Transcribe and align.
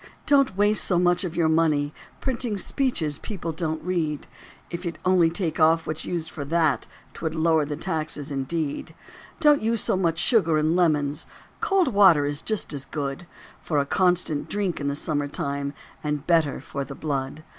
Don't 0.25 0.57
waste 0.57 0.83
so 0.83 0.97
much 0.97 1.23
of 1.23 1.35
your 1.35 1.47
money 1.47 1.93
Printing 2.21 2.57
speeches 2.57 3.19
people 3.19 3.51
don't 3.51 3.83
read. 3.83 4.25
If 4.71 4.83
you'd 4.83 4.97
only 5.05 5.29
take 5.29 5.59
off 5.59 5.85
what's 5.85 6.05
used 6.05 6.31
for 6.31 6.43
that 6.43 6.87
'Twould 7.13 7.35
lower 7.35 7.65
the 7.65 7.75
tax 7.75 8.17
indeed. 8.17 8.95
Don't 9.39 9.61
use 9.61 9.79
so 9.79 9.95
much 9.95 10.17
sugar 10.17 10.57
and 10.57 10.75
lemons; 10.75 11.27
Cold 11.59 11.89
water 11.89 12.25
is 12.25 12.41
just 12.41 12.73
as 12.73 12.85
good 12.85 13.27
For 13.61 13.77
a 13.77 13.85
constant 13.85 14.49
drink 14.49 14.81
in 14.81 14.87
the 14.87 14.95
summer 14.95 15.27
time 15.27 15.71
And 16.03 16.25
better 16.25 16.59
for 16.61 16.83
the 16.83 16.95
blood. 16.95 17.43